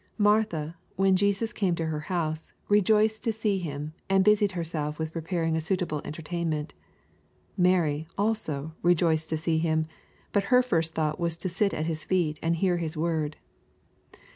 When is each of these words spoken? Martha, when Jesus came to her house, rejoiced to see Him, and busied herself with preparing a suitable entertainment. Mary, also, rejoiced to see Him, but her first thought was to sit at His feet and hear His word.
Martha, 0.17 0.75
when 0.95 1.15
Jesus 1.15 1.53
came 1.53 1.75
to 1.75 1.85
her 1.85 1.99
house, 1.99 2.51
rejoiced 2.67 3.23
to 3.23 3.31
see 3.31 3.59
Him, 3.59 3.93
and 4.09 4.23
busied 4.25 4.53
herself 4.53 4.97
with 4.97 5.11
preparing 5.13 5.55
a 5.55 5.61
suitable 5.61 6.01
entertainment. 6.03 6.73
Mary, 7.55 8.07
also, 8.17 8.73
rejoiced 8.81 9.29
to 9.29 9.37
see 9.37 9.59
Him, 9.59 9.85
but 10.31 10.45
her 10.45 10.63
first 10.63 10.95
thought 10.95 11.19
was 11.19 11.37
to 11.37 11.49
sit 11.49 11.71
at 11.71 11.85
His 11.85 12.03
feet 12.03 12.39
and 12.41 12.55
hear 12.55 12.77
His 12.77 12.97
word. 12.97 13.37